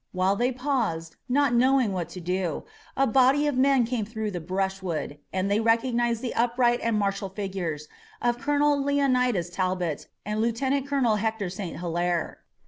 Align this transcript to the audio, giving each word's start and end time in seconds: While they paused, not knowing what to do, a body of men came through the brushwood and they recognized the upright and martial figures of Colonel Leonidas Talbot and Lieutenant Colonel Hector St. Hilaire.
While 0.13 0.35
they 0.35 0.51
paused, 0.51 1.15
not 1.29 1.53
knowing 1.53 1.93
what 1.93 2.09
to 2.09 2.19
do, 2.19 2.63
a 2.97 3.05
body 3.05 3.45
of 3.45 3.55
men 3.55 3.85
came 3.85 4.03
through 4.03 4.31
the 4.31 4.39
brushwood 4.39 5.19
and 5.31 5.45
they 5.51 5.59
recognized 5.59 6.23
the 6.23 6.33
upright 6.33 6.79
and 6.81 6.97
martial 6.97 7.29
figures 7.29 7.87
of 8.19 8.39
Colonel 8.39 8.83
Leonidas 8.83 9.51
Talbot 9.51 10.07
and 10.25 10.41
Lieutenant 10.41 10.87
Colonel 10.87 11.17
Hector 11.17 11.51
St. 11.51 11.77
Hilaire. 11.81 12.39